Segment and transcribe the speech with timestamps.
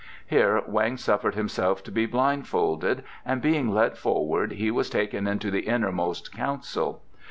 [0.25, 5.51] Here Weng suffered himself to be blindfolded, and being led forward he was taken into
[5.51, 7.03] the innermost council.